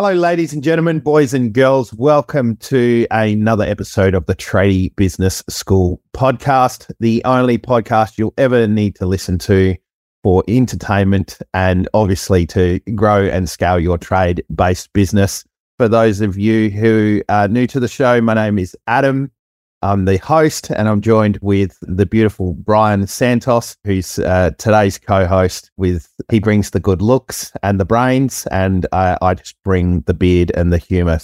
Hello, 0.00 0.12
ladies 0.12 0.52
and 0.52 0.62
gentlemen, 0.62 1.00
boys 1.00 1.34
and 1.34 1.52
girls. 1.52 1.92
Welcome 1.92 2.54
to 2.58 3.04
another 3.10 3.64
episode 3.64 4.14
of 4.14 4.26
the 4.26 4.36
Tradie 4.36 4.94
Business 4.94 5.42
School 5.48 6.00
podcast, 6.12 6.88
the 7.00 7.20
only 7.24 7.58
podcast 7.58 8.16
you'll 8.16 8.32
ever 8.38 8.68
need 8.68 8.94
to 8.94 9.06
listen 9.06 9.38
to 9.38 9.74
for 10.22 10.44
entertainment 10.46 11.40
and 11.52 11.88
obviously 11.94 12.46
to 12.46 12.78
grow 12.94 13.24
and 13.24 13.50
scale 13.50 13.80
your 13.80 13.98
trade 13.98 14.44
based 14.54 14.92
business. 14.92 15.44
For 15.78 15.88
those 15.88 16.20
of 16.20 16.38
you 16.38 16.70
who 16.70 17.20
are 17.28 17.48
new 17.48 17.66
to 17.66 17.80
the 17.80 17.88
show, 17.88 18.20
my 18.20 18.34
name 18.34 18.56
is 18.56 18.76
Adam. 18.86 19.32
I'm 19.80 20.06
the 20.06 20.16
host, 20.18 20.72
and 20.72 20.88
I'm 20.88 21.00
joined 21.00 21.38
with 21.40 21.78
the 21.82 22.04
beautiful 22.04 22.54
Bryan 22.54 23.06
Santos, 23.06 23.76
who's 23.84 24.18
uh, 24.18 24.50
today's 24.58 24.98
co-host. 24.98 25.70
With 25.76 26.08
he 26.32 26.40
brings 26.40 26.70
the 26.70 26.80
good 26.80 27.00
looks 27.00 27.52
and 27.62 27.78
the 27.78 27.84
brains, 27.84 28.44
and 28.50 28.86
uh, 28.90 29.18
I 29.22 29.34
just 29.34 29.54
bring 29.62 30.00
the 30.00 30.14
beard 30.14 30.50
and 30.56 30.72
the 30.72 30.78
humour. 30.78 31.20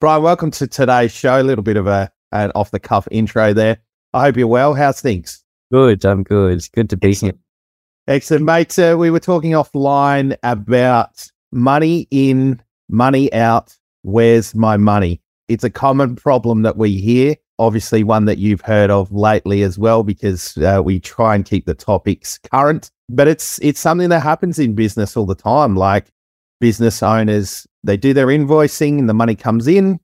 Bryan, 0.00 0.22
welcome 0.22 0.50
to 0.50 0.66
today's 0.66 1.12
show. 1.12 1.40
A 1.40 1.42
little 1.42 1.64
bit 1.64 1.78
of 1.78 1.86
a 1.86 2.12
an 2.32 2.52
off 2.54 2.72
the 2.72 2.80
cuff 2.80 3.08
intro 3.10 3.54
there. 3.54 3.78
I 4.12 4.24
hope 4.24 4.36
you're 4.36 4.48
well. 4.48 4.74
How's 4.74 5.00
things? 5.00 5.42
Good. 5.72 6.04
I'm 6.04 6.24
good. 6.24 6.52
It's 6.52 6.68
good 6.68 6.90
to 6.90 6.98
be 6.98 7.14
here. 7.14 7.32
Excellent, 8.06 8.44
mate. 8.44 8.78
Uh, 8.78 8.96
we 8.98 9.10
were 9.10 9.18
talking 9.18 9.52
offline 9.52 10.36
about 10.42 11.26
money 11.52 12.06
in, 12.10 12.60
money 12.90 13.32
out. 13.32 13.74
Where's 14.02 14.54
my 14.54 14.76
money? 14.76 15.22
It's 15.48 15.64
a 15.64 15.70
common 15.70 16.14
problem 16.14 16.62
that 16.62 16.76
we 16.76 16.98
hear. 16.98 17.36
Obviously, 17.58 18.04
one 18.04 18.26
that 18.26 18.36
you've 18.36 18.60
heard 18.60 18.90
of 18.90 19.10
lately 19.10 19.62
as 19.62 19.78
well, 19.78 20.02
because 20.02 20.54
uh, 20.58 20.82
we 20.84 21.00
try 21.00 21.34
and 21.34 21.46
keep 21.46 21.64
the 21.64 21.72
topics 21.72 22.36
current. 22.52 22.90
But 23.08 23.26
it's 23.26 23.58
it's 23.62 23.80
something 23.80 24.10
that 24.10 24.20
happens 24.20 24.58
in 24.58 24.74
business 24.74 25.16
all 25.16 25.24
the 25.24 25.34
time. 25.34 25.74
Like 25.74 26.10
business 26.60 27.02
owners, 27.02 27.66
they 27.84 27.96
do 27.96 28.12
their 28.12 28.26
invoicing, 28.26 28.98
and 28.98 29.08
the 29.08 29.14
money 29.14 29.34
comes 29.34 29.66
in. 29.66 29.98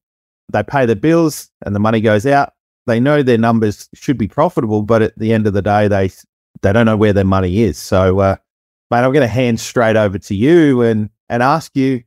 They 0.51 0.63
pay 0.63 0.87
the 0.87 0.97
bills, 0.97 1.51
and 1.67 1.75
the 1.75 1.81
money 1.81 2.01
goes 2.01 2.25
out. 2.25 2.55
They 2.87 2.99
know 2.99 3.23
their 3.23 3.37
numbers 3.37 3.91
should 3.93 4.17
be 4.17 4.29
profitable, 4.29 4.83
but 4.83 5.03
at 5.03 5.19
the 5.19 5.35
end 5.35 5.47
of 5.47 5.53
the 5.53 5.63
day, 5.63 5.87
they 5.87 6.11
they 6.63 6.73
don't 6.73 6.87
know 6.87 6.97
where 6.97 7.13
their 7.13 7.25
money 7.25 7.63
is. 7.63 7.79
So, 7.79 8.21
uh, 8.21 8.37
mate, 8.91 8.99
I'm 8.99 9.13
going 9.13 9.21
to 9.21 9.29
hand 9.29 9.61
straight 9.61 9.97
over 9.97 10.19
to 10.19 10.35
you 10.35 10.83
and 10.83 11.11
and 11.29 11.43
ask 11.43 11.77
you: 11.77 12.03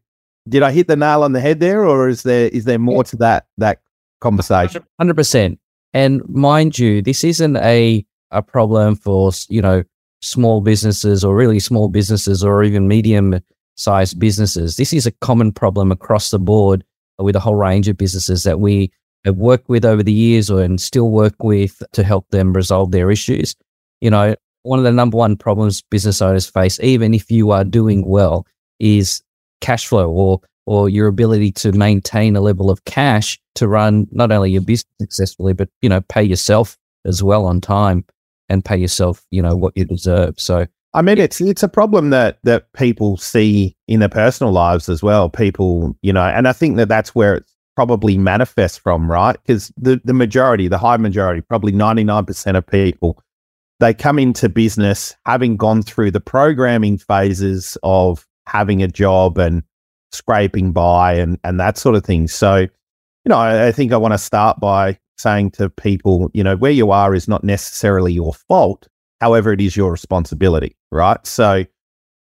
Did 0.47 0.63
I 0.63 0.71
hit 0.71 0.87
the 0.87 0.95
nail 0.95 1.23
on 1.23 1.33
the 1.33 1.39
head 1.39 1.59
there, 1.59 1.85
or 1.85 2.07
is 2.07 2.23
there 2.23 2.47
is 2.49 2.65
there 2.65 2.79
more 2.79 3.03
to 3.05 3.15
that 3.17 3.47
that 3.57 3.81
conversation? 4.21 4.83
Hundred 4.99 5.15
percent. 5.15 5.59
And 5.93 6.27
mind 6.27 6.79
you, 6.79 7.01
this 7.01 7.23
isn't 7.23 7.57
a 7.57 8.05
a 8.31 8.41
problem 8.41 8.95
for 8.95 9.31
you 9.49 9.61
know 9.61 9.83
small 10.21 10.61
businesses 10.61 11.23
or 11.23 11.35
really 11.35 11.59
small 11.59 11.89
businesses 11.89 12.43
or 12.43 12.63
even 12.63 12.87
medium 12.87 13.39
sized 13.75 14.19
businesses. 14.19 14.77
This 14.77 14.93
is 14.93 15.05
a 15.05 15.11
common 15.11 15.51
problem 15.51 15.91
across 15.91 16.31
the 16.31 16.39
board 16.39 16.83
with 17.19 17.35
a 17.35 17.39
whole 17.39 17.55
range 17.55 17.87
of 17.87 17.97
businesses 17.97 18.43
that 18.43 18.59
we 18.59 18.91
have 19.25 19.35
worked 19.35 19.69
with 19.69 19.85
over 19.85 20.03
the 20.03 20.13
years 20.13 20.49
or 20.49 20.61
and 20.61 20.79
still 20.79 21.09
work 21.09 21.43
with 21.43 21.81
to 21.93 22.03
help 22.03 22.29
them 22.29 22.53
resolve 22.53 22.91
their 22.91 23.11
issues 23.11 23.55
you 24.03 24.09
know, 24.09 24.35
one 24.63 24.79
of 24.79 24.83
the 24.83 24.91
number 24.91 25.17
one 25.17 25.37
problems 25.37 25.81
business 25.81 26.21
owners 26.21 26.49
face, 26.49 26.77
even 26.81 27.13
if 27.13 27.31
you 27.31 27.51
are 27.51 27.63
doing 27.63 28.05
well, 28.05 28.45
is 28.79 29.23
cash 29.61 29.87
flow 29.87 30.11
or 30.11 30.41
or 30.65 30.89
your 30.89 31.07
ability 31.07 31.51
to 31.51 31.71
maintain 31.71 32.35
a 32.35 32.41
level 32.41 32.69
of 32.69 32.83
cash 32.85 33.39
to 33.55 33.67
run 33.67 34.07
not 34.11 34.31
only 34.31 34.51
your 34.51 34.61
business 34.61 34.93
successfully, 35.01 35.53
but 35.53 35.69
you 35.81 35.89
know, 35.89 36.01
pay 36.01 36.23
yourself 36.23 36.77
as 37.05 37.23
well 37.23 37.45
on 37.45 37.61
time 37.61 38.05
and 38.49 38.63
pay 38.63 38.77
yourself, 38.77 39.25
you 39.31 39.41
know, 39.41 39.55
what 39.55 39.73
you 39.75 39.85
deserve. 39.85 40.37
So 40.37 40.67
I 40.93 41.01
mean, 41.01 41.17
it's 41.17 41.39
it's 41.39 41.63
a 41.63 41.69
problem 41.69 42.09
that 42.09 42.39
that 42.43 42.71
people 42.73 43.15
see 43.15 43.73
in 43.87 44.01
their 44.01 44.09
personal 44.09 44.51
lives 44.51 44.89
as 44.89 45.01
well. 45.01 45.29
People, 45.29 45.97
you 46.01 46.11
know, 46.11 46.25
and 46.25 46.45
I 46.45 46.51
think 46.51 46.75
that 46.75 46.89
that's 46.89 47.15
where 47.15 47.35
it 47.35 47.45
probably 47.77 48.17
manifests 48.17 48.77
from, 48.77 49.09
right? 49.09 49.37
Because 49.45 49.71
the 49.77 50.01
the 50.03 50.13
majority, 50.13 50.67
the 50.67 50.77
high 50.77 50.97
majority, 50.97 51.39
probably 51.39 51.71
ninety 51.71 52.03
nine 52.03 52.25
percent 52.25 52.57
of 52.57 52.67
people 52.67 53.17
they 53.79 53.93
come 53.93 54.19
into 54.19 54.49
business 54.49 55.15
having 55.25 55.57
gone 55.57 55.81
through 55.81 56.11
the 56.11 56.21
programming 56.21 56.97
phases 56.97 57.77
of 57.83 58.25
having 58.47 58.83
a 58.83 58.87
job 58.87 59.37
and 59.37 59.63
scraping 60.11 60.71
by 60.71 61.13
and, 61.13 61.39
and 61.43 61.59
that 61.59 61.77
sort 61.77 61.95
of 61.95 62.05
thing. 62.05 62.27
So, 62.27 62.57
you 62.57 62.69
know, 63.27 63.37
I, 63.37 63.67
I 63.67 63.71
think 63.71 63.91
I 63.91 63.97
want 63.97 64.13
to 64.13 64.17
start 64.17 64.59
by 64.59 64.99
saying 65.17 65.51
to 65.51 65.69
people, 65.69 66.29
you 66.33 66.43
know, 66.43 66.55
where 66.55 66.71
you 66.71 66.91
are 66.91 67.15
is 67.15 67.27
not 67.27 67.43
necessarily 67.43 68.13
your 68.13 68.33
fault. 68.33 68.87
However, 69.21 69.53
it 69.53 69.61
is 69.61 69.75
your 69.75 69.91
responsibility, 69.91 70.75
right? 70.91 71.25
So, 71.25 71.65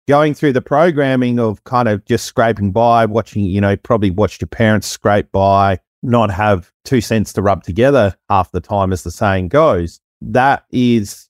going 0.07 0.33
through 0.33 0.53
the 0.53 0.61
programming 0.61 1.39
of 1.39 1.63
kind 1.63 1.87
of 1.87 2.03
just 2.05 2.25
scraping 2.25 2.71
by, 2.71 3.05
watching, 3.05 3.45
you 3.45 3.61
know, 3.61 3.77
probably 3.77 4.11
watched 4.11 4.41
your 4.41 4.47
parents 4.47 4.87
scrape 4.87 5.31
by, 5.31 5.79
not 6.01 6.31
have 6.31 6.71
two 6.83 6.99
cents 6.99 7.31
to 7.33 7.41
rub 7.41 7.63
together 7.63 8.15
half 8.29 8.51
the 8.51 8.59
time, 8.59 8.91
as 8.91 9.03
the 9.03 9.11
saying 9.11 9.49
goes. 9.49 9.99
That 10.21 10.65
is 10.71 11.28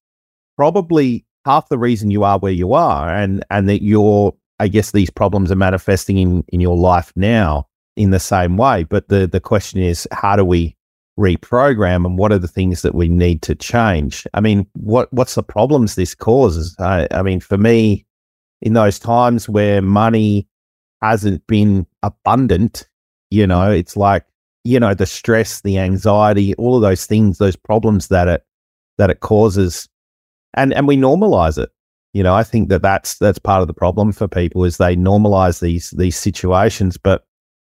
probably 0.60 1.26
half 1.46 1.70
the 1.70 1.78
reason 1.78 2.12
you 2.12 2.26
are 2.26 2.38
where 2.38 2.52
you 2.52 2.74
are 2.74 3.10
and 3.10 3.46
and 3.50 3.70
that 3.70 3.82
you're 3.82 4.36
I 4.60 4.68
guess 4.68 4.92
these 4.92 5.10
problems 5.10 5.54
are 5.54 5.56
manifesting 5.56 6.18
in 6.18 6.44
in 6.50 6.60
your 6.60 6.76
life 6.76 7.14
now 7.16 7.66
in 7.96 8.12
the 8.12 8.20
same 8.20 8.58
way. 8.58 8.84
But 8.84 9.08
the 9.08 9.26
the 9.26 9.40
question 9.40 9.80
is 9.80 10.06
how 10.12 10.36
do 10.36 10.44
we 10.44 10.76
reprogram 11.18 12.06
and 12.06 12.18
what 12.18 12.34
are 12.34 12.38
the 12.40 12.50
things 12.50 12.82
that 12.82 12.94
we 12.94 13.08
need 13.08 13.42
to 13.44 13.56
change? 13.56 14.28
I 14.34 14.42
mean, 14.42 14.68
what 14.74 15.08
what's 15.14 15.36
the 15.36 15.44
problems 15.44 15.96
this 15.96 16.14
causes? 16.14 16.76
I, 16.78 17.08
I 17.12 17.22
mean, 17.22 17.40
for 17.40 17.58
me, 17.58 18.06
in 18.62 18.74
those 18.74 19.00
times 19.00 19.48
where 19.48 19.82
money 19.82 20.46
hasn't 21.02 21.48
been 21.48 21.88
abundant, 22.04 22.86
you 23.30 23.48
know, 23.48 23.72
it's 23.72 23.96
like, 23.96 24.26
you 24.66 24.78
know, 24.78 24.94
the 24.94 25.06
stress, 25.06 25.62
the 25.62 25.78
anxiety, 25.78 26.54
all 26.56 26.76
of 26.76 26.82
those 26.82 27.06
things, 27.06 27.38
those 27.38 27.56
problems 27.56 28.10
that 28.10 28.28
it 28.28 28.44
that 28.98 29.10
it 29.10 29.22
causes 29.22 29.88
and 30.54 30.74
and 30.74 30.88
we 30.88 30.98
normalize 30.98 31.58
it. 31.58 31.70
You 32.14 32.24
know, 32.24 32.34
I 32.34 32.44
think 32.44 32.70
that 32.70 32.82
that's 32.82 33.18
that's 33.18 33.40
part 33.40 33.62
of 33.62 33.68
the 33.68 33.74
problem 33.74 34.12
for 34.12 34.28
people 34.28 34.64
is 34.64 34.78
they 34.78 34.96
normalize 34.96 35.62
these 35.62 35.92
these 35.92 36.18
situations. 36.18 36.98
But 36.98 37.26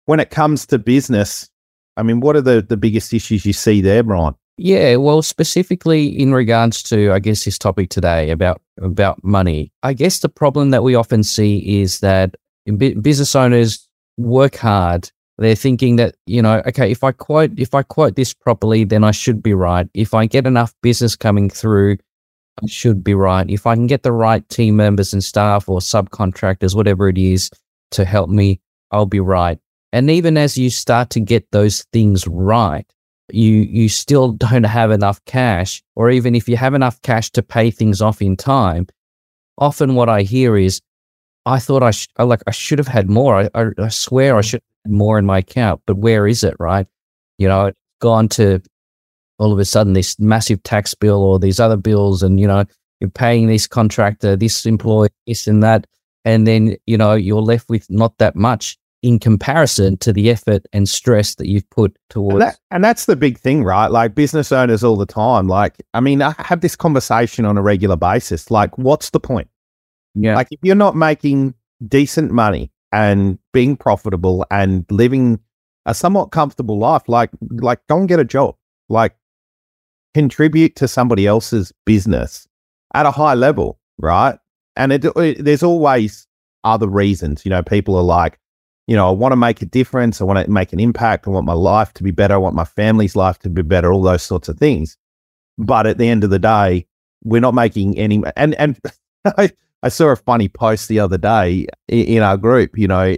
when 0.05 0.19
it 0.19 0.29
comes 0.29 0.65
to 0.67 0.79
business, 0.79 1.49
I 1.97 2.03
mean, 2.03 2.21
what 2.21 2.35
are 2.35 2.41
the 2.41 2.61
the 2.61 2.77
biggest 2.77 3.13
issues 3.13 3.45
you 3.45 3.53
see 3.53 3.81
there, 3.81 4.03
Bryan? 4.03 4.35
Yeah, 4.57 4.97
well, 4.97 5.21
specifically 5.21 6.07
in 6.07 6.33
regards 6.33 6.83
to, 6.83 7.11
I 7.11 7.19
guess, 7.19 7.45
this 7.45 7.57
topic 7.57 7.89
today 7.89 8.29
about 8.29 8.61
about 8.79 9.23
money. 9.23 9.71
I 9.83 9.93
guess 9.93 10.19
the 10.19 10.29
problem 10.29 10.69
that 10.69 10.83
we 10.83 10.95
often 10.95 11.23
see 11.23 11.81
is 11.81 11.99
that 12.01 12.35
business 12.77 13.35
owners 13.35 13.87
work 14.17 14.55
hard. 14.55 15.11
They're 15.37 15.55
thinking 15.55 15.95
that 15.95 16.15
you 16.27 16.41
know, 16.41 16.61
okay, 16.67 16.91
if 16.91 17.03
I 17.03 17.11
quote 17.11 17.57
if 17.57 17.73
I 17.73 17.83
quote 17.83 18.15
this 18.15 18.33
properly, 18.33 18.83
then 18.83 19.03
I 19.03 19.11
should 19.11 19.41
be 19.41 19.53
right. 19.53 19.87
If 19.93 20.13
I 20.13 20.25
get 20.25 20.45
enough 20.45 20.73
business 20.81 21.15
coming 21.15 21.49
through, 21.49 21.97
I 22.63 22.67
should 22.67 23.03
be 23.03 23.13
right. 23.13 23.49
If 23.49 23.65
I 23.65 23.75
can 23.75 23.87
get 23.87 24.03
the 24.03 24.11
right 24.11 24.47
team 24.49 24.75
members 24.75 25.13
and 25.13 25.23
staff 25.23 25.67
or 25.67 25.79
subcontractors, 25.79 26.75
whatever 26.75 27.09
it 27.09 27.17
is, 27.17 27.49
to 27.91 28.05
help 28.05 28.29
me, 28.29 28.59
I'll 28.91 29.05
be 29.05 29.19
right. 29.19 29.59
And 29.93 30.09
even 30.09 30.37
as 30.37 30.57
you 30.57 30.69
start 30.69 31.09
to 31.11 31.19
get 31.19 31.49
those 31.51 31.83
things 31.91 32.27
right, 32.27 32.85
you 33.31 33.53
you 33.53 33.89
still 33.89 34.31
don't 34.45 34.63
have 34.63 34.91
enough 34.91 35.23
cash, 35.25 35.83
or 35.95 36.09
even 36.09 36.35
if 36.35 36.47
you 36.47 36.57
have 36.57 36.73
enough 36.73 37.01
cash 37.01 37.29
to 37.31 37.43
pay 37.43 37.71
things 37.71 38.01
off 38.01 38.21
in 38.21 38.37
time, 38.37 38.87
often 39.57 39.95
what 39.95 40.09
I 40.09 40.21
hear 40.21 40.57
is, 40.57 40.81
I 41.45 41.59
thought 41.59 41.83
I 41.83 41.91
sh- 41.91 42.07
like 42.17 42.41
I 42.47 42.51
should 42.51 42.79
have 42.79 42.87
had 42.87 43.09
more. 43.09 43.35
I, 43.35 43.49
I, 43.53 43.65
I 43.77 43.87
swear 43.89 44.35
I 44.37 44.41
mm. 44.41 44.49
should 44.49 44.61
have 44.85 44.91
more 44.91 45.17
in 45.17 45.25
my 45.25 45.39
account, 45.39 45.81
but 45.85 45.97
where 45.97 46.27
is 46.27 46.43
it? 46.43 46.55
Right? 46.59 46.87
You 47.37 47.47
know, 47.47 47.71
gone 47.99 48.29
to 48.29 48.61
all 49.41 49.51
of 49.51 49.57
a 49.57 49.65
sudden 49.65 49.93
this 49.93 50.19
massive 50.19 50.61
tax 50.61 50.93
bill 50.93 51.23
or 51.23 51.39
these 51.39 51.59
other 51.59 51.75
bills 51.75 52.21
and 52.21 52.39
you 52.39 52.47
know 52.47 52.63
you're 52.99 53.09
paying 53.09 53.47
this 53.47 53.67
contractor 53.67 54.35
this 54.35 54.65
employee 54.65 55.09
this 55.25 55.47
and 55.47 55.63
that. 55.63 55.87
And 56.23 56.45
then 56.45 56.77
you 56.85 56.97
know 56.97 57.15
you're 57.15 57.41
left 57.41 57.67
with 57.67 57.89
not 57.89 58.17
that 58.19 58.35
much 58.35 58.77
in 59.01 59.17
comparison 59.17 59.97
to 59.97 60.13
the 60.13 60.29
effort 60.29 60.63
and 60.71 60.87
stress 60.87 61.33
that 61.35 61.47
you've 61.47 61.67
put 61.71 61.97
towards 62.11 62.33
and, 62.33 62.41
that, 62.43 62.59
and 62.69 62.83
that's 62.83 63.05
the 63.05 63.15
big 63.15 63.39
thing 63.39 63.63
right? 63.63 63.87
Like 63.87 64.13
business 64.13 64.51
owners 64.51 64.83
all 64.83 64.95
the 64.95 65.07
time 65.07 65.47
like 65.47 65.75
i 65.95 65.99
mean 65.99 66.21
i 66.21 66.35
have 66.37 66.61
this 66.61 66.75
conversation 66.75 67.43
on 67.43 67.57
a 67.57 67.63
regular 67.63 67.95
basis 67.95 68.51
like 68.51 68.77
what's 68.77 69.09
the 69.09 69.19
point? 69.19 69.47
Yeah. 70.13 70.35
Like 70.35 70.49
if 70.51 70.59
you're 70.61 70.75
not 70.75 70.95
making 70.95 71.55
decent 71.87 72.31
money 72.31 72.71
and 72.91 73.39
being 73.53 73.75
profitable 73.75 74.45
and 74.51 74.85
living 74.91 75.39
a 75.87 75.95
somewhat 75.95 76.27
comfortable 76.27 76.77
life 76.77 77.01
like 77.07 77.31
like 77.49 77.79
go 77.89 77.97
and 77.97 78.07
get 78.07 78.19
a 78.19 78.23
job. 78.23 78.55
Like 78.87 79.15
contribute 80.13 80.75
to 80.77 80.87
somebody 80.87 81.27
else's 81.27 81.71
business 81.85 82.47
at 82.93 83.05
a 83.05 83.11
high 83.11 83.33
level, 83.33 83.79
right? 83.97 84.37
And 84.75 84.91
it, 84.91 85.05
it, 85.15 85.43
there's 85.43 85.63
always 85.63 86.27
other 86.63 86.87
reasons. 86.87 87.45
You 87.45 87.49
know, 87.49 87.63
people 87.63 87.95
are 87.95 88.03
like, 88.03 88.39
you 88.87 88.95
know, 88.95 89.07
I 89.07 89.11
want 89.11 89.31
to 89.31 89.37
make 89.37 89.61
a 89.61 89.65
difference. 89.65 90.19
I 90.19 90.25
want 90.25 90.43
to 90.43 90.51
make 90.51 90.73
an 90.73 90.79
impact. 90.79 91.27
I 91.27 91.31
want 91.31 91.45
my 91.45 91.53
life 91.53 91.93
to 91.93 92.03
be 92.03 92.11
better. 92.11 92.33
I 92.33 92.37
want 92.37 92.55
my 92.55 92.65
family's 92.65 93.15
life 93.15 93.39
to 93.39 93.49
be 93.49 93.61
better, 93.61 93.91
all 93.91 94.01
those 94.01 94.23
sorts 94.23 94.49
of 94.49 94.57
things. 94.57 94.97
But 95.57 95.87
at 95.87 95.97
the 95.97 96.09
end 96.09 96.23
of 96.23 96.29
the 96.29 96.39
day, 96.39 96.87
we're 97.23 97.41
not 97.41 97.53
making 97.53 97.97
any. 97.97 98.21
And 98.35 98.55
and 98.55 98.79
I, 99.25 99.51
I 99.83 99.89
saw 99.89 100.09
a 100.09 100.15
funny 100.15 100.49
post 100.49 100.87
the 100.87 100.99
other 100.99 101.17
day 101.17 101.67
in, 101.87 102.05
in 102.05 102.23
our 102.23 102.37
group. 102.37 102.77
You 102.77 102.87
know, 102.87 103.15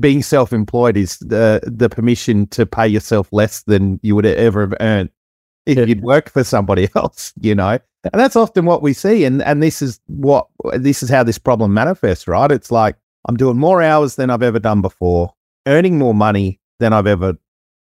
being 0.00 0.22
self-employed 0.22 0.96
is 0.96 1.18
the 1.18 1.60
the 1.64 1.88
permission 1.88 2.46
to 2.48 2.66
pay 2.66 2.88
yourself 2.88 3.28
less 3.32 3.62
than 3.64 4.00
you 4.02 4.16
would 4.16 4.26
ever 4.26 4.62
have 4.62 4.74
earned 4.80 5.10
if 5.66 5.88
you'd 5.88 6.02
work 6.02 6.30
for 6.30 6.44
somebody 6.44 6.88
else. 6.96 7.32
You 7.40 7.54
know, 7.54 7.78
and 8.04 8.20
that's 8.20 8.36
often 8.36 8.64
what 8.64 8.82
we 8.82 8.92
see. 8.92 9.24
And 9.24 9.42
and 9.42 9.62
this 9.62 9.82
is 9.82 10.00
what 10.06 10.46
this 10.74 11.02
is 11.02 11.10
how 11.10 11.22
this 11.22 11.38
problem 11.38 11.74
manifests. 11.74 12.28
Right? 12.28 12.50
It's 12.50 12.70
like 12.70 12.96
I'm 13.26 13.36
doing 13.36 13.58
more 13.58 13.82
hours 13.82 14.16
than 14.16 14.30
I've 14.30 14.42
ever 14.42 14.58
done 14.58 14.82
before, 14.82 15.32
earning 15.66 15.98
more 15.98 16.14
money 16.14 16.60
than 16.80 16.92
I've 16.92 17.06
ever 17.06 17.36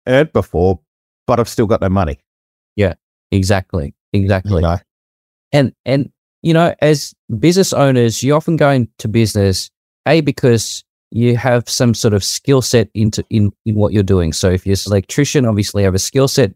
earned 0.06 0.32
before, 0.32 0.80
but 1.26 1.40
I've 1.40 1.48
still 1.48 1.66
got 1.66 1.80
no 1.80 1.88
money. 1.88 2.18
Yeah, 2.76 2.94
exactly, 3.30 3.94
exactly. 4.12 4.56
You 4.56 4.60
know? 4.60 4.78
And 5.52 5.74
and 5.84 6.10
you 6.42 6.54
know, 6.54 6.74
as 6.80 7.14
business 7.38 7.72
owners, 7.72 8.22
you 8.22 8.34
often 8.34 8.56
go 8.56 8.70
into 8.70 9.08
business 9.08 9.70
a 10.06 10.20
because 10.20 10.84
you 11.10 11.36
have 11.36 11.68
some 11.68 11.92
sort 11.92 12.14
of 12.14 12.22
skill 12.22 12.62
set 12.62 12.88
into 12.94 13.24
in, 13.30 13.52
in 13.66 13.74
what 13.74 13.92
you're 13.92 14.02
doing. 14.02 14.32
So 14.32 14.50
if 14.50 14.66
you're 14.66 14.74
an 14.74 14.92
electrician, 14.92 15.44
obviously 15.44 15.82
have 15.82 15.94
a 15.94 15.98
skill 15.98 16.28
set 16.28 16.52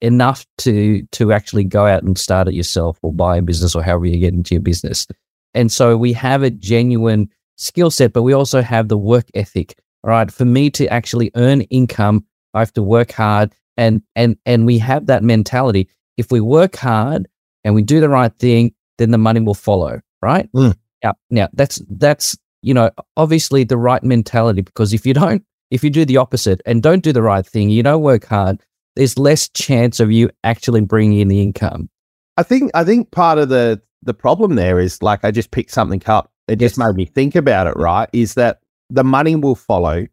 enough 0.00 0.46
to 0.58 1.02
to 1.12 1.32
actually 1.32 1.64
go 1.64 1.86
out 1.86 2.02
and 2.02 2.18
start 2.18 2.48
it 2.48 2.54
yourself 2.54 2.98
or 3.02 3.12
buy 3.12 3.36
a 3.36 3.42
business 3.42 3.74
or 3.74 3.82
however 3.82 4.06
you 4.06 4.18
get 4.18 4.34
into 4.34 4.54
your 4.54 4.62
business. 4.62 5.06
And 5.54 5.72
so 5.72 5.96
we 5.96 6.12
have 6.12 6.42
a 6.42 6.50
genuine 6.50 7.28
skill 7.56 7.90
set, 7.90 8.12
but 8.12 8.22
we 8.22 8.32
also 8.32 8.62
have 8.62 8.88
the 8.88 8.98
work 8.98 9.26
ethic. 9.34 9.78
All 10.04 10.10
right. 10.10 10.30
For 10.30 10.44
me 10.44 10.70
to 10.70 10.86
actually 10.88 11.30
earn 11.34 11.62
income, 11.62 12.24
I 12.54 12.60
have 12.60 12.72
to 12.74 12.82
work 12.82 13.12
hard 13.12 13.54
and 13.76 14.02
and 14.14 14.36
and 14.46 14.66
we 14.66 14.78
have 14.78 15.06
that 15.06 15.22
mentality. 15.22 15.88
If 16.16 16.30
we 16.30 16.40
work 16.40 16.76
hard 16.76 17.28
and 17.64 17.74
we 17.74 17.82
do 17.82 18.00
the 18.00 18.08
right 18.08 18.32
thing, 18.38 18.72
then 18.98 19.10
the 19.10 19.18
money 19.18 19.40
will 19.40 19.54
follow. 19.54 20.00
Right. 20.22 20.50
Mm. 20.52 20.76
Now, 21.04 21.14
now 21.30 21.48
that's 21.52 21.82
that's 21.90 22.36
you 22.66 22.74
know, 22.74 22.90
obviously 23.16 23.62
the 23.62 23.76
right 23.76 24.02
mentality 24.02 24.60
because 24.60 24.92
if 24.92 25.06
you 25.06 25.14
don't, 25.14 25.44
if 25.70 25.84
you 25.84 25.90
do 25.90 26.04
the 26.04 26.16
opposite 26.16 26.60
and 26.66 26.82
don't 26.82 27.02
do 27.02 27.12
the 27.12 27.22
right 27.22 27.46
thing, 27.46 27.70
you 27.70 27.82
don't 27.82 28.02
work 28.02 28.24
hard, 28.26 28.60
there's 28.96 29.18
less 29.18 29.48
chance 29.50 30.00
of 30.00 30.10
you 30.10 30.30
actually 30.44 30.80
bringing 30.80 31.20
in 31.20 31.28
the 31.28 31.40
income. 31.40 31.88
I 32.36 32.42
think 32.42 32.70
I 32.74 32.84
think 32.84 33.10
part 33.10 33.38
of 33.38 33.48
the 33.48 33.80
the 34.02 34.14
problem 34.14 34.56
there 34.56 34.78
is 34.78 35.02
like 35.02 35.24
I 35.24 35.30
just 35.30 35.50
picked 35.50 35.70
something 35.70 36.02
up. 36.06 36.30
It 36.48 36.56
just 36.56 36.78
made 36.78 36.94
me 36.94 37.06
think 37.06 37.34
about 37.34 37.66
it. 37.66 37.74
Right, 37.76 38.08
is 38.12 38.34
that 38.34 38.60
the 38.90 39.04
money 39.04 39.36
will 39.36 39.54
follow 39.54 40.06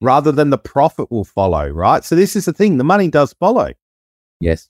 rather 0.00 0.32
than 0.32 0.50
the 0.50 0.58
profit 0.58 1.10
will 1.10 1.24
follow. 1.24 1.68
Right. 1.68 2.04
So 2.04 2.16
this 2.16 2.36
is 2.36 2.46
the 2.46 2.52
thing: 2.52 2.78
the 2.78 2.84
money 2.84 3.08
does 3.08 3.32
follow. 3.34 3.72
Yes, 4.40 4.68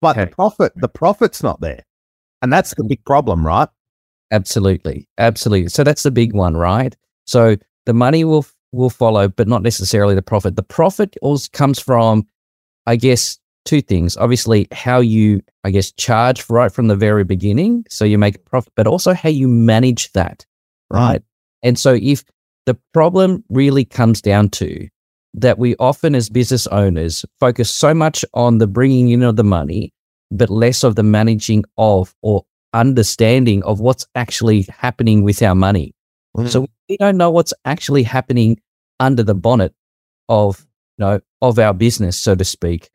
but 0.00 0.16
okay. 0.16 0.26
the 0.26 0.34
profit 0.34 0.72
the 0.76 0.88
profit's 0.88 1.42
not 1.42 1.60
there, 1.60 1.84
and 2.42 2.52
that's 2.52 2.74
the 2.74 2.84
big 2.84 3.04
problem, 3.04 3.46
right? 3.46 3.68
Absolutely. 4.32 5.06
Absolutely. 5.18 5.68
So 5.68 5.84
that's 5.84 6.04
the 6.04 6.10
big 6.10 6.34
one, 6.34 6.56
right? 6.56 6.96
So 7.26 7.56
the 7.86 7.92
money 7.92 8.24
will 8.24 8.46
will 8.72 8.90
follow, 8.90 9.28
but 9.28 9.46
not 9.46 9.62
necessarily 9.62 10.14
the 10.14 10.22
profit. 10.22 10.56
The 10.56 10.62
profit 10.62 11.16
also 11.22 11.48
comes 11.52 11.78
from, 11.78 12.26
I 12.86 12.96
guess, 12.96 13.38
two 13.64 13.80
things. 13.80 14.16
Obviously, 14.16 14.68
how 14.72 15.00
you, 15.00 15.42
I 15.64 15.70
guess, 15.70 15.92
charge 15.92 16.48
right 16.50 16.72
from 16.72 16.88
the 16.88 16.96
very 16.96 17.24
beginning. 17.24 17.84
So 17.88 18.04
you 18.04 18.18
make 18.18 18.36
a 18.36 18.40
profit, 18.40 18.72
but 18.76 18.86
also 18.86 19.14
how 19.14 19.28
you 19.28 19.48
manage 19.48 20.12
that. 20.12 20.44
Right. 20.90 21.20
Mm. 21.20 21.24
And 21.62 21.78
so 21.78 21.94
if 22.00 22.24
the 22.66 22.76
problem 22.92 23.44
really 23.48 23.84
comes 23.84 24.20
down 24.20 24.50
to 24.50 24.88
that 25.34 25.58
we 25.58 25.74
often 25.76 26.14
as 26.14 26.28
business 26.28 26.66
owners 26.66 27.24
focus 27.40 27.70
so 27.70 27.94
much 27.94 28.24
on 28.34 28.58
the 28.58 28.66
bringing 28.66 29.08
in 29.08 29.22
of 29.22 29.36
the 29.36 29.44
money, 29.44 29.92
but 30.30 30.50
less 30.50 30.84
of 30.84 30.96
the 30.96 31.02
managing 31.02 31.64
of 31.78 32.14
or 32.22 32.44
understanding 32.74 33.62
of 33.64 33.80
what's 33.80 34.06
actually 34.14 34.66
happening 34.68 35.22
with 35.22 35.42
our 35.42 35.54
money. 35.54 35.94
Mm. 36.36 36.48
So 36.48 36.66
we 36.88 36.96
don't 36.96 37.16
know 37.16 37.30
what's 37.30 37.54
actually 37.64 38.02
happening 38.02 38.58
under 39.00 39.22
the 39.22 39.34
bonnet 39.34 39.74
of 40.28 40.66
you 40.98 41.04
know 41.04 41.20
of 41.42 41.58
our 41.58 41.74
business, 41.74 42.18
so 42.18 42.34
to 42.34 42.44
speak. 42.44 42.88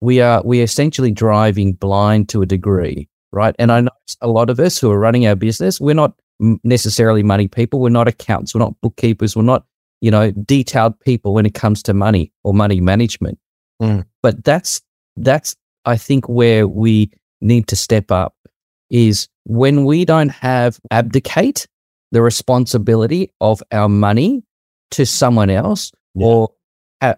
We 0.00 0.22
are 0.22 0.40
we 0.42 0.60
are 0.60 0.64
essentially 0.64 1.10
driving 1.10 1.74
blind 1.74 2.30
to 2.30 2.40
a 2.40 2.46
degree, 2.46 3.08
right? 3.32 3.54
And 3.58 3.70
I 3.70 3.82
know 3.82 3.90
a 4.22 4.28
lot 4.28 4.48
of 4.48 4.58
us 4.58 4.78
who 4.78 4.90
are 4.90 4.98
running 4.98 5.26
our 5.26 5.36
business, 5.36 5.78
we're 5.78 5.94
not 5.94 6.14
necessarily 6.64 7.22
money 7.22 7.48
people, 7.48 7.80
we're 7.80 7.90
not 7.90 8.08
accountants, 8.08 8.54
we're 8.54 8.60
not 8.60 8.80
bookkeepers, 8.80 9.36
we're 9.36 9.42
not 9.42 9.66
you 10.00 10.10
know 10.10 10.30
detailed 10.30 10.98
people 11.00 11.34
when 11.34 11.44
it 11.44 11.52
comes 11.52 11.82
to 11.82 11.92
money 11.92 12.32
or 12.44 12.54
money 12.54 12.80
management. 12.80 13.38
Mm. 13.82 14.06
But 14.22 14.42
that's 14.44 14.80
that's 15.18 15.54
I 15.84 15.98
think 15.98 16.28
where 16.28 16.66
we 16.66 17.10
need 17.42 17.66
to 17.68 17.76
step 17.76 18.10
up 18.10 18.34
is 18.88 19.28
when 19.44 19.84
we 19.84 20.04
don't 20.04 20.30
have 20.30 20.80
abdicate 20.90 21.66
the 22.12 22.22
responsibility 22.22 23.30
of 23.40 23.62
our 23.70 23.88
money 23.88 24.42
to 24.92 25.06
someone 25.06 25.50
else 25.50 25.92
yeah. 26.14 26.26
or 26.26 26.50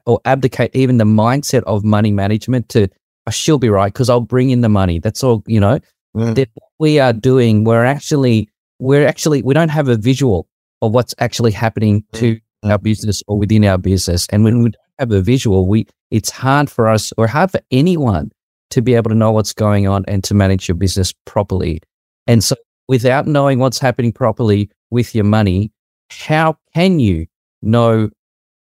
or 0.06 0.20
abdicate 0.24 0.70
even 0.74 0.98
the 0.98 1.04
mindset 1.04 1.62
of 1.64 1.84
money 1.84 2.12
management 2.12 2.68
to 2.70 2.88
oh, 3.26 3.30
she'll 3.30 3.58
be 3.58 3.68
right 3.68 3.92
because 3.92 4.08
I'll 4.08 4.20
bring 4.20 4.50
in 4.50 4.60
the 4.60 4.68
money. 4.68 4.98
That's 4.98 5.22
all, 5.22 5.42
you 5.46 5.60
know. 5.60 5.78
Mm. 6.16 6.34
That 6.34 6.50
we 6.78 6.98
are 6.98 7.12
doing, 7.12 7.64
we're 7.64 7.84
actually 7.84 8.50
we're 8.78 9.06
actually 9.06 9.42
we 9.42 9.54
don't 9.54 9.70
have 9.70 9.88
a 9.88 9.96
visual 9.96 10.46
of 10.82 10.92
what's 10.92 11.14
actually 11.18 11.52
happening 11.52 12.02
mm. 12.02 12.18
to 12.18 12.34
mm. 12.34 12.70
our 12.70 12.78
business 12.78 13.22
or 13.26 13.38
within 13.38 13.64
our 13.64 13.78
business. 13.78 14.26
And 14.30 14.44
when 14.44 14.62
we 14.62 14.70
don't 14.70 14.76
have 14.98 15.12
a 15.12 15.22
visual, 15.22 15.66
we 15.66 15.86
it's 16.10 16.30
hard 16.30 16.70
for 16.70 16.88
us 16.88 17.12
or 17.16 17.26
hard 17.26 17.50
for 17.50 17.60
anyone 17.70 18.30
to 18.70 18.82
be 18.82 18.94
able 18.94 19.10
to 19.10 19.16
know 19.16 19.32
what's 19.32 19.52
going 19.52 19.86
on 19.86 20.04
and 20.08 20.22
to 20.24 20.34
manage 20.34 20.68
your 20.68 20.74
business 20.74 21.14
properly. 21.24 21.80
And 22.26 22.44
so, 22.44 22.56
without 22.88 23.26
knowing 23.26 23.58
what's 23.58 23.78
happening 23.78 24.12
properly 24.12 24.70
with 24.90 25.14
your 25.14 25.24
money, 25.24 25.72
how 26.10 26.58
can 26.74 27.00
you 27.00 27.26
know 27.62 28.10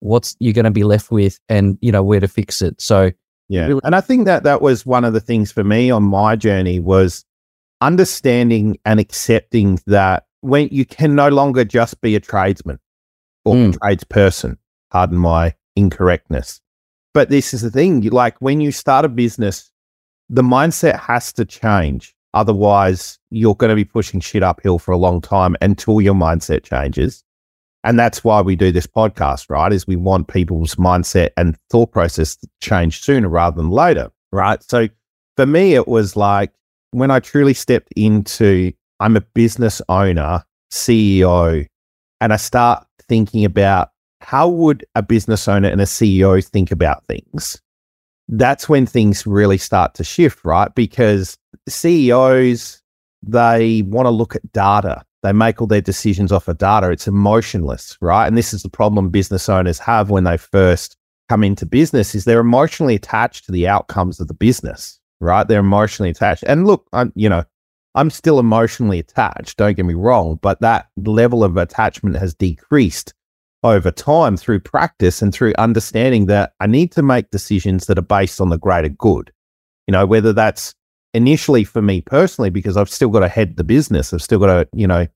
what's 0.01 0.37
you're 0.39 0.53
going 0.53 0.65
to 0.65 0.71
be 0.71 0.85
left 0.85 1.11
with 1.11 1.39
and 1.49 1.79
you 1.81 1.93
know 1.93 2.03
where 2.03 2.21
to 2.21 2.29
fix 2.29 2.63
it? 2.63 2.81
So, 2.81 3.11
yeah, 3.49 3.79
and 3.85 3.95
I 3.95 4.01
think 4.01 4.25
that 4.27 4.43
that 4.43 4.63
was 4.63 4.85
one 4.85 5.05
of 5.05 5.13
the 5.13 5.21
things 5.21 5.53
for 5.53 5.65
me 5.65 5.91
on 5.91 6.03
my 6.03 6.37
journey 6.37 6.81
was 6.81 7.25
understanding 7.81 8.79
and 8.85 8.99
accepting 8.99 9.79
that 9.87 10.25
when 10.41 10.69
you 10.71 10.85
can 10.85 11.15
no 11.15 11.29
longer 11.29 11.65
just 11.65 12.01
be 12.01 12.15
a 12.17 12.21
tradesman 12.21 12.79
or 13.45 13.55
mm. 13.55 13.79
tradesperson. 13.79 14.57
Pardon 14.91 15.19
my 15.19 15.55
incorrectness. 15.75 16.61
But 17.15 17.31
this 17.31 17.55
is 17.55 17.63
the 17.63 17.71
thing, 17.71 18.03
like 18.03 18.37
when 18.41 18.61
you 18.61 18.71
start 18.73 19.05
a 19.05 19.09
business, 19.09 19.71
the 20.29 20.43
mindset 20.43 20.99
has 21.01 21.33
to 21.35 21.45
change. 21.45 22.15
Otherwise, 22.35 23.19
you're 23.31 23.55
going 23.55 23.71
to 23.71 23.77
be 23.77 23.85
pushing 23.85 24.21
shit 24.21 24.43
uphill 24.43 24.79
for 24.79 24.93
a 24.93 24.99
long 24.99 25.21
time 25.23 25.57
until 25.63 26.01
your 26.01 26.15
mindset 26.15 26.65
changes. 26.65 27.25
And 27.85 27.99
that's 27.99 28.25
why 28.25 28.41
we 28.41 28.57
do 28.57 28.73
this 28.73 28.87
podcast, 28.87 29.49
right? 29.49 29.73
Is 29.73 29.87
we 29.87 29.97
want 29.97 30.29
people's 30.29 30.75
mindset 30.75 31.31
and 31.37 31.57
thought 31.71 31.93
process 31.93 32.37
to 32.37 32.49
change 32.61 33.01
sooner 33.01 33.29
rather 33.29 33.57
than 33.57 33.71
later, 33.71 34.11
right? 34.33 34.63
So 34.63 34.89
for 35.37 35.47
me, 35.47 35.75
it 35.75 35.87
was 35.87 36.17
like 36.17 36.53
when 36.91 37.11
I 37.11 37.21
truly 37.21 37.55
stepped 37.55 37.93
into 37.95 38.73
I'm 38.99 39.17
a 39.17 39.21
business 39.21 39.83
owner, 39.89 40.43
CEO, 40.73 41.67
and 42.21 42.33
I 42.33 42.37
start 42.37 42.87
thinking 43.09 43.45
about 43.45 43.91
how 44.21 44.49
would 44.49 44.85
a 44.95 45.03
business 45.03 45.47
owner 45.47 45.69
and 45.69 45.81
a 45.81 45.85
CEO 45.85 46.45
think 46.45 46.73
about 46.73 47.05
things? 47.07 47.61
that's 48.29 48.69
when 48.69 48.87
things 48.87 49.27
really 49.27 49.59
start 49.59 49.95
to 49.95 50.05
shift, 50.05 50.45
right? 50.45 50.75
Because 50.75 51.39
CEOs, 51.69 52.83
they 53.23 53.83
want 53.83 54.07
to 54.07 54.11
look 54.11 54.35
at 54.35 54.53
data. 54.53 55.05
They 55.23 55.33
make 55.33 55.61
all 55.61 55.67
their 55.67 55.81
decisions 55.81 56.31
off 56.31 56.49
of 56.49 56.59
data. 56.59 56.91
It's 56.91 57.09
emotionless, 57.09 57.97
right? 58.01 58.27
And 58.27 58.37
this 58.37 58.55
is 58.55 58.63
the 58.63 58.69
problem 58.69 59.11
business 59.11 59.49
owners 59.49 59.79
have 59.79 60.11
when 60.11 60.25
they 60.25 60.37
first 60.37 60.97
come 61.29 61.43
into 61.43 61.67
business 61.67 62.15
is 62.15 62.25
they're 62.25 62.41
emotionally 62.41 62.95
attached 62.95 63.47
to 63.47 63.53
the 63.53 63.67
outcomes 63.67 64.21
of 64.21 64.29
the 64.29 64.35
business, 64.35 65.01
right? 65.21 65.49
They're 65.49 65.61
emotionally 65.61 66.11
attached. 66.11 66.45
And 66.47 66.67
look, 66.67 66.87
I'm, 66.93 67.13
you 67.17 67.29
know, 67.29 67.45
I'm 67.95 68.11
still 68.11 68.39
emotionally 68.39 68.99
attached, 68.99 69.57
don't 69.57 69.75
get 69.75 69.87
me 69.87 69.95
wrong, 69.95 70.39
but 70.43 70.61
that 70.61 70.89
level 70.99 71.43
of 71.43 71.57
attachment 71.57 72.17
has 72.17 72.35
decreased 72.35 73.15
over 73.63 73.91
time 73.91 74.37
through 74.37 74.61
practice 74.61 75.23
and 75.23 75.33
through 75.33 75.55
understanding 75.59 76.27
that 76.27 76.53
I 76.61 76.67
need 76.67 76.93
to 76.93 77.03
make 77.03 77.31
decisions 77.31 77.87
that 77.87 77.99
are 77.99 78.03
based 78.03 78.41
on 78.41 78.51
the 78.51 78.59
greater 78.59 78.91
good. 78.91 79.33
You 79.87 79.93
know, 79.93 80.05
whether 80.05 80.33
that's 80.33 80.75
initially 81.17 81.65
for 81.65 81.81
me 81.81 82.03
personally, 82.03 82.51
because 82.51 82.77
I've 82.77 82.91
still 82.91 83.09
got 83.09 83.21
to 83.21 83.29
head 83.29 83.57
the 83.57 83.65
business, 83.65 84.13
I've 84.13 84.23
still 84.23 84.39
got 84.39 84.47
to, 84.47 84.69
you 84.75 84.87
know, 84.87 85.07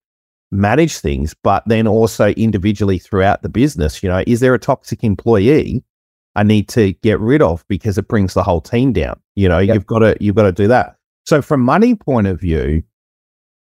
manage 0.51 0.99
things, 0.99 1.35
but 1.45 1.63
then 1.67 1.87
also 1.87 2.29
individually 2.31 2.99
throughout 2.99 3.43
the 3.43 3.49
business, 3.49 4.03
you 4.03 4.09
know, 4.09 4.25
is 4.27 4.41
there 4.41 4.55
a 4.55 4.59
toxic 4.59 5.05
employee 5.05 5.85
I 6.35 6.43
need 6.43 6.69
to 6.71 6.95
get 6.95 7.21
rid 7.21 7.43
of 7.43 7.65
because 7.69 7.99
it 7.99 8.09
brings 8.09 8.35
the 8.35 8.43
whole 8.43 8.63
team 8.63 8.93
down? 8.93 9.21
You 9.37 9.49
know, 9.49 9.59
yep. 9.59 9.75
you've 9.75 9.87
got 9.87 10.01
to 10.01 10.17
you've 10.21 10.37
got 10.37 10.45
to 10.45 10.53
do 10.53 10.69
that. 10.69 10.97
So 11.27 11.43
from 11.43 11.61
money 11.61 11.95
point 11.95 12.27
of 12.27 12.41
view, 12.41 12.83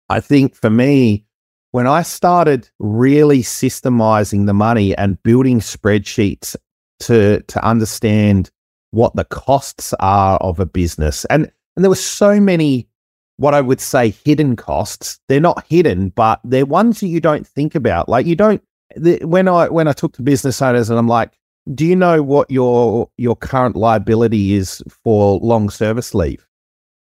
I 0.08 0.20
think 0.20 0.54
for 0.54 0.70
me, 0.70 1.26
when 1.72 1.86
I 1.86 2.02
started 2.02 2.70
really 2.78 3.42
systemizing 3.42 4.46
the 4.46 4.54
money 4.54 4.96
and 4.96 5.22
building 5.22 5.60
spreadsheets 5.60 6.56
to 7.00 7.42
to 7.42 7.64
understand 7.64 8.50
what 8.92 9.14
the 9.14 9.24
costs 9.24 9.92
are 10.00 10.38
of 10.38 10.58
a 10.58 10.66
business, 10.66 11.24
and 11.26 11.52
and 11.76 11.84
there 11.84 11.90
were 11.90 11.96
so 11.96 12.40
many 12.40 12.88
what 13.36 13.54
I 13.54 13.60
would 13.60 13.80
say 13.80 14.10
hidden 14.24 14.56
costs. 14.56 15.18
They're 15.28 15.40
not 15.40 15.64
hidden, 15.68 16.10
but 16.10 16.40
they're 16.44 16.66
ones 16.66 17.00
that 17.00 17.08
you 17.08 17.20
don't 17.20 17.46
think 17.46 17.74
about. 17.74 18.08
Like 18.08 18.26
you 18.26 18.36
don't 18.36 18.62
the, 18.96 19.18
when 19.24 19.48
I 19.48 19.68
when 19.68 19.88
I 19.88 19.92
talk 19.92 20.12
to 20.14 20.22
business 20.22 20.62
owners 20.62 20.90
and 20.90 20.98
I'm 20.98 21.08
like, 21.08 21.32
do 21.74 21.84
you 21.84 21.96
know 21.96 22.22
what 22.22 22.50
your 22.50 23.10
your 23.16 23.36
current 23.36 23.76
liability 23.76 24.54
is 24.54 24.82
for 24.88 25.38
long 25.40 25.70
service 25.70 26.14
leave? 26.14 26.46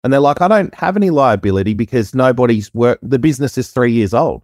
And 0.03 0.11
they're 0.11 0.19
like, 0.19 0.41
I 0.41 0.47
don't 0.47 0.73
have 0.75 0.95
any 0.95 1.09
liability 1.09 1.73
because 1.73 2.15
nobody's 2.15 2.73
work. 2.73 2.99
The 3.03 3.19
business 3.19 3.57
is 3.57 3.69
three 3.71 3.91
years 3.91 4.13
old. 4.13 4.43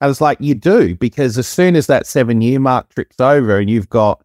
And 0.00 0.10
it's 0.10 0.20
like, 0.20 0.38
you 0.40 0.54
do, 0.54 0.96
because 0.96 1.38
as 1.38 1.48
soon 1.48 1.76
as 1.76 1.86
that 1.86 2.06
seven 2.06 2.40
year 2.40 2.60
mark 2.60 2.88
trips 2.88 3.20
over 3.20 3.58
and 3.58 3.70
you've 3.70 3.88
got 3.88 4.22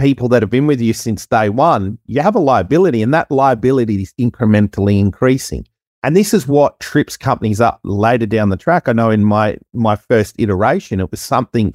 people 0.00 0.28
that 0.30 0.42
have 0.42 0.50
been 0.50 0.66
with 0.66 0.80
you 0.80 0.92
since 0.92 1.26
day 1.26 1.50
one, 1.50 1.98
you 2.06 2.22
have 2.22 2.34
a 2.34 2.40
liability 2.40 3.02
and 3.02 3.12
that 3.12 3.30
liability 3.30 4.02
is 4.02 4.14
incrementally 4.18 4.98
increasing. 4.98 5.66
And 6.02 6.16
this 6.16 6.32
is 6.32 6.48
what 6.48 6.80
trips 6.80 7.16
companies 7.18 7.60
up 7.60 7.80
later 7.84 8.24
down 8.24 8.48
the 8.48 8.56
track. 8.56 8.88
I 8.88 8.94
know 8.94 9.10
in 9.10 9.24
my 9.24 9.58
my 9.74 9.96
first 9.96 10.34
iteration, 10.38 10.98
it 10.98 11.10
was 11.10 11.20
something 11.20 11.74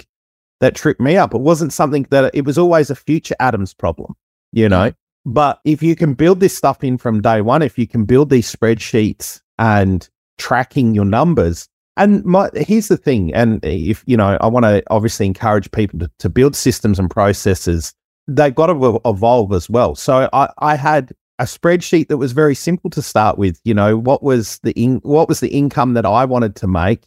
that 0.60 0.74
tripped 0.74 1.00
me 1.00 1.16
up. 1.16 1.32
It 1.32 1.40
wasn't 1.40 1.72
something 1.72 2.06
that 2.10 2.34
it 2.34 2.44
was 2.44 2.58
always 2.58 2.90
a 2.90 2.96
future 2.96 3.36
Adams 3.38 3.72
problem, 3.72 4.14
you 4.52 4.68
know. 4.68 4.92
But 5.24 5.60
if 5.64 5.82
you 5.82 5.94
can 5.94 6.14
build 6.14 6.40
this 6.40 6.56
stuff 6.56 6.82
in 6.82 6.98
from 6.98 7.20
day 7.20 7.40
one, 7.40 7.62
if 7.62 7.78
you 7.78 7.86
can 7.86 8.04
build 8.04 8.30
these 8.30 8.52
spreadsheets 8.52 9.40
and 9.58 10.08
tracking 10.38 10.94
your 10.94 11.04
numbers, 11.04 11.68
and 11.96 12.24
my, 12.24 12.50
here's 12.54 12.88
the 12.88 12.96
thing, 12.96 13.32
and 13.34 13.64
if 13.64 14.02
you 14.06 14.16
know, 14.16 14.36
I 14.40 14.48
want 14.48 14.64
to 14.64 14.82
obviously 14.90 15.26
encourage 15.26 15.70
people 15.70 16.00
to, 16.00 16.10
to 16.18 16.28
build 16.28 16.56
systems 16.56 16.98
and 16.98 17.08
processes. 17.08 17.94
They've 18.28 18.54
got 18.54 18.66
to 18.66 19.00
evolve 19.04 19.52
as 19.52 19.70
well. 19.70 19.94
So 19.94 20.28
I, 20.32 20.48
I 20.58 20.74
had 20.74 21.12
a 21.38 21.44
spreadsheet 21.44 22.08
that 22.08 22.18
was 22.18 22.32
very 22.32 22.54
simple 22.54 22.90
to 22.90 23.02
start 23.02 23.38
with. 23.38 23.60
You 23.64 23.74
know, 23.74 23.96
what 23.96 24.22
was 24.22 24.58
the 24.60 24.72
in, 24.72 24.96
what 25.02 25.28
was 25.28 25.40
the 25.40 25.48
income 25.48 25.94
that 25.94 26.06
I 26.06 26.24
wanted 26.24 26.56
to 26.56 26.66
make? 26.66 27.06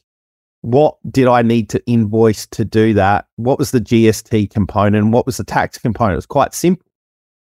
What 0.61 0.97
did 1.09 1.27
I 1.27 1.41
need 1.41 1.69
to 1.69 1.85
invoice 1.85 2.45
to 2.47 2.65
do 2.65 2.93
that? 2.93 3.27
What 3.38 3.59
was 3.59 3.71
the 3.71 3.79
GST 3.79 4.49
component? 4.51 5.11
What 5.11 5.25
was 5.25 5.38
the 5.38 5.43
tax 5.43 5.77
component? 5.77 6.13
It 6.13 6.17
was 6.17 6.25
quite 6.25 6.53
simple. 6.53 6.85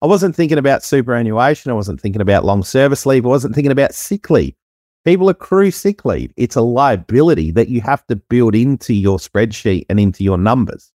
I 0.03 0.07
wasn't 0.07 0.37
thinking 0.37 0.59
about 0.59 0.83
superannuation. 0.83 1.71
I 1.71 1.75
wasn't 1.75 2.01
thinking 2.01 2.21
about 2.21 2.45
long 2.45 2.63
service 2.63 3.07
leave. 3.07 3.25
I 3.25 3.29
wasn't 3.29 3.55
thinking 3.55 3.73
about 3.73 3.95
sick 3.95 4.29
leave. 4.31 4.55
People 5.05 5.29
accrue 5.29 5.71
sick 5.71 6.05
leave. 6.05 6.33
It's 6.37 6.57
a 6.57 6.63
liability 6.63 7.51
that 7.53 7.69
you 7.69 7.81
have 7.83 8.07
to 8.07 8.17
build 8.17 8.55
into 8.55 8.95
your 8.95 9.19
spreadsheet 9.19 9.87
and 9.89 10.01
into 10.01 10.25
your 10.25 10.39
numbers. 10.39 10.91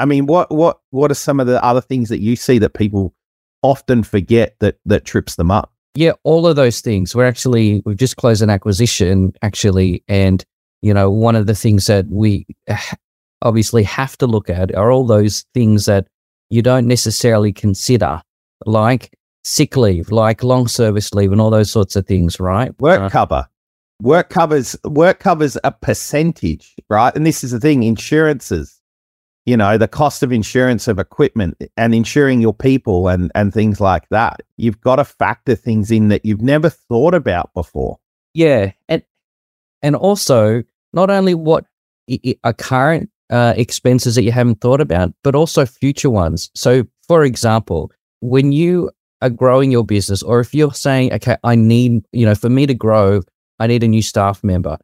I 0.00 0.06
mean, 0.06 0.26
what 0.26 0.50
what 0.50 0.80
what 0.90 1.10
are 1.10 1.14
some 1.14 1.38
of 1.40 1.46
the 1.46 1.62
other 1.62 1.82
things 1.82 2.08
that 2.08 2.20
you 2.20 2.34
see 2.34 2.58
that 2.58 2.70
people 2.70 3.14
often 3.62 4.02
forget 4.02 4.56
that 4.60 4.78
that 4.86 5.04
trips 5.04 5.36
them 5.36 5.50
up? 5.50 5.72
Yeah, 5.94 6.12
all 6.24 6.46
of 6.46 6.56
those 6.56 6.80
things. 6.80 7.14
We're 7.14 7.26
actually 7.26 7.82
we've 7.84 7.98
just 7.98 8.16
closed 8.16 8.42
an 8.42 8.48
acquisition 8.48 9.34
actually, 9.42 10.02
and 10.08 10.42
you 10.80 10.94
know 10.94 11.10
one 11.10 11.36
of 11.36 11.46
the 11.46 11.54
things 11.54 11.86
that 11.86 12.06
we 12.08 12.46
obviously 13.42 13.82
have 13.82 14.16
to 14.18 14.26
look 14.26 14.48
at 14.48 14.74
are 14.74 14.90
all 14.90 15.06
those 15.06 15.44
things 15.52 15.84
that 15.84 16.06
you 16.48 16.62
don't 16.62 16.86
necessarily 16.86 17.52
consider, 17.52 18.22
like 18.64 19.12
sick 19.44 19.76
leave, 19.76 20.10
like 20.10 20.42
long 20.42 20.66
service 20.66 21.12
leave, 21.12 21.30
and 21.30 21.42
all 21.42 21.50
those 21.50 21.70
sorts 21.70 21.94
of 21.94 22.06
things, 22.06 22.40
right? 22.40 22.72
Work 22.80 23.00
uh, 23.02 23.08
cover. 23.10 23.46
Work 24.00 24.30
covers 24.30 24.76
work 24.84 25.18
covers 25.18 25.58
a 25.62 25.72
percentage, 25.72 26.74
right? 26.88 27.14
And 27.14 27.26
this 27.26 27.44
is 27.44 27.50
the 27.50 27.60
thing: 27.60 27.82
insurances. 27.82 28.79
You 29.46 29.56
know, 29.56 29.78
the 29.78 29.88
cost 29.88 30.22
of 30.22 30.32
insurance 30.32 30.86
of 30.86 30.98
equipment 30.98 31.60
and 31.76 31.94
insuring 31.94 32.40
your 32.40 32.54
people 32.54 33.08
and 33.08 33.32
and 33.34 33.52
things 33.52 33.80
like 33.80 34.08
that. 34.10 34.42
You've 34.56 34.80
got 34.80 34.96
to 34.96 35.04
factor 35.04 35.54
things 35.54 35.90
in 35.90 36.08
that 36.08 36.24
you've 36.24 36.42
never 36.42 36.68
thought 36.68 37.14
about 37.14 37.52
before. 37.54 37.98
Yeah, 38.34 38.72
and 38.88 39.02
and 39.82 39.96
also 39.96 40.62
not 40.92 41.10
only 41.10 41.34
what 41.34 41.64
are 42.44 42.52
current 42.52 43.10
uh, 43.30 43.54
expenses 43.56 44.16
that 44.16 44.24
you 44.24 44.32
haven't 44.32 44.60
thought 44.60 44.80
about, 44.80 45.14
but 45.22 45.34
also 45.34 45.64
future 45.64 46.10
ones. 46.10 46.50
So, 46.54 46.84
for 47.06 47.24
example, 47.24 47.92
when 48.20 48.52
you 48.52 48.90
are 49.22 49.30
growing 49.30 49.70
your 49.70 49.84
business, 49.84 50.22
or 50.22 50.40
if 50.40 50.54
you're 50.54 50.74
saying, 50.74 51.12
okay, 51.14 51.36
I 51.44 51.54
need, 51.54 52.04
you 52.12 52.26
know, 52.26 52.34
for 52.34 52.48
me 52.48 52.66
to 52.66 52.74
grow, 52.74 53.22
I 53.58 53.66
need 53.66 53.84
a 53.84 53.88
new 53.88 54.02
staff 54.02 54.42
member, 54.42 54.78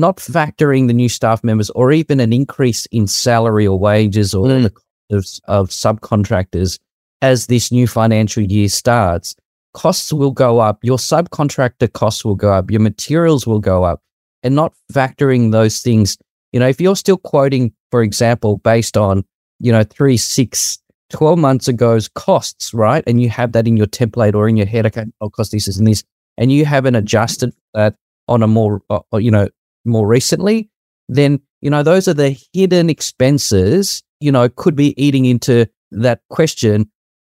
not 0.00 0.16
factoring 0.16 0.86
the 0.86 0.94
new 0.94 1.08
staff 1.08 1.44
members 1.44 1.70
or 1.70 1.92
even 1.92 2.20
an 2.20 2.32
increase 2.32 2.86
in 2.86 3.06
salary 3.06 3.66
or 3.66 3.78
wages 3.78 4.34
or 4.34 4.46
mm. 4.46 4.62
the 4.64 4.72
of, 5.10 5.24
of 5.46 5.68
subcontractors 5.68 6.78
as 7.22 7.46
this 7.46 7.72
new 7.72 7.86
financial 7.86 8.42
year 8.42 8.68
starts. 8.68 9.34
Costs 9.72 10.12
will 10.12 10.30
go 10.30 10.60
up, 10.60 10.78
your 10.82 10.98
subcontractor 10.98 11.92
costs 11.92 12.24
will 12.24 12.36
go 12.36 12.52
up, 12.52 12.70
your 12.70 12.80
materials 12.80 13.46
will 13.46 13.60
go 13.60 13.82
up, 13.82 14.00
and 14.42 14.54
not 14.54 14.72
factoring 14.92 15.50
those 15.50 15.80
things. 15.80 16.16
You 16.52 16.60
know, 16.60 16.68
if 16.68 16.80
you're 16.80 16.96
still 16.96 17.16
quoting, 17.16 17.72
for 17.90 18.02
example, 18.02 18.58
based 18.58 18.96
on, 18.96 19.24
you 19.58 19.72
know, 19.72 19.82
three, 19.82 20.16
six, 20.16 20.78
12 21.10 21.38
months 21.38 21.68
ago's 21.68 22.08
costs, 22.08 22.72
right? 22.72 23.02
And 23.06 23.20
you 23.20 23.28
have 23.30 23.52
that 23.52 23.66
in 23.66 23.76
your 23.76 23.86
template 23.86 24.34
or 24.34 24.48
in 24.48 24.56
your 24.56 24.66
head, 24.66 24.86
okay, 24.86 25.06
I'll 25.20 25.30
cost 25.30 25.50
this, 25.50 25.66
this, 25.66 25.76
and 25.76 25.86
this, 25.86 26.04
and 26.38 26.52
you 26.52 26.64
haven't 26.64 26.94
adjusted 26.94 27.52
that 27.72 27.96
on 28.28 28.42
a 28.44 28.46
more, 28.46 28.80
uh, 28.90 29.00
you 29.14 29.30
know, 29.30 29.48
more 29.84 30.06
recently, 30.06 30.70
then, 31.08 31.40
you 31.60 31.70
know, 31.70 31.82
those 31.82 32.08
are 32.08 32.14
the 32.14 32.38
hidden 32.52 32.90
expenses, 32.90 34.02
you 34.20 34.32
know, 34.32 34.48
could 34.48 34.76
be 34.76 35.00
eating 35.02 35.24
into 35.24 35.66
that 35.92 36.20
question, 36.30 36.90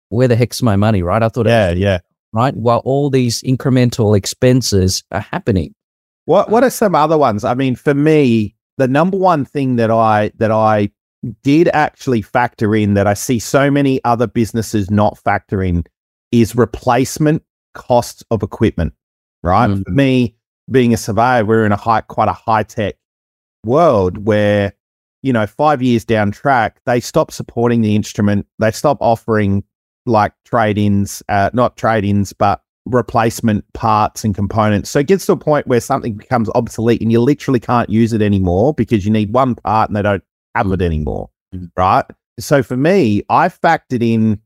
where 0.09 0.27
the 0.27 0.35
heck's 0.35 0.61
my 0.61 0.75
money, 0.75 1.01
right? 1.01 1.23
I 1.23 1.29
thought, 1.29 1.47
yeah, 1.47 1.71
yeah. 1.71 1.99
Right. 2.31 2.55
While 2.55 2.79
all 2.79 3.09
these 3.09 3.41
incremental 3.43 4.15
expenses 4.15 5.03
are 5.11 5.21
happening. 5.21 5.73
What, 6.25 6.49
what 6.49 6.63
are 6.63 6.69
some 6.69 6.95
other 6.95 7.17
ones? 7.17 7.43
I 7.43 7.53
mean, 7.53 7.75
for 7.75 7.93
me, 7.93 8.55
the 8.77 8.87
number 8.87 9.17
one 9.17 9.45
thing 9.45 9.77
that 9.77 9.89
I, 9.89 10.31
that 10.37 10.51
I 10.51 10.89
did 11.43 11.69
actually 11.69 12.21
factor 12.21 12.75
in 12.75 12.93
that 12.95 13.07
I 13.07 13.13
see 13.13 13.39
so 13.39 13.71
many 13.71 14.03
other 14.03 14.27
businesses 14.27 14.91
not 14.91 15.17
factor 15.19 15.63
in 15.63 15.85
is 16.31 16.55
replacement 16.55 17.41
costs 17.73 18.23
of 18.31 18.43
equipment, 18.43 18.93
right? 19.41 19.69
Mm. 19.69 19.83
For 19.85 19.91
me, 19.91 20.35
being 20.69 20.93
a 20.93 20.97
surveyor, 20.97 21.45
we're 21.45 21.65
in 21.65 21.71
a 21.71 21.77
high, 21.77 22.01
quite 22.01 22.27
a 22.27 22.33
high 22.33 22.63
tech 22.63 22.95
world 23.63 24.25
where, 24.25 24.73
you 25.23 25.33
know, 25.33 25.47
five 25.47 25.81
years 25.81 26.05
down 26.05 26.31
track, 26.31 26.79
they 26.85 26.99
stop 26.99 27.31
supporting 27.31 27.81
the 27.81 27.95
instrument. 27.95 28.47
They 28.59 28.71
stop 28.71 28.97
offering 29.01 29.63
like 30.05 30.33
trade 30.45 30.77
ins, 30.77 31.23
uh, 31.29 31.49
not 31.53 31.77
trade 31.77 32.05
ins, 32.05 32.33
but 32.33 32.61
replacement 32.85 33.65
parts 33.73 34.23
and 34.23 34.35
components. 34.35 34.89
So 34.89 34.99
it 34.99 35.07
gets 35.07 35.25
to 35.25 35.33
a 35.33 35.37
point 35.37 35.67
where 35.67 35.79
something 35.79 36.15
becomes 36.15 36.49
obsolete 36.53 37.01
and 37.01 37.11
you 37.11 37.19
literally 37.19 37.59
can't 37.59 37.89
use 37.89 38.13
it 38.13 38.21
anymore 38.21 38.73
because 38.73 39.05
you 39.05 39.11
need 39.11 39.33
one 39.33 39.55
part 39.55 39.89
and 39.89 39.97
they 39.97 40.03
don't 40.03 40.23
have 40.53 40.71
it 40.71 40.81
anymore. 40.81 41.29
Mm-hmm. 41.53 41.65
Right. 41.75 42.05
So 42.39 42.61
for 42.61 42.77
me, 42.77 43.23
I 43.29 43.49
factored 43.49 44.03
in 44.03 44.39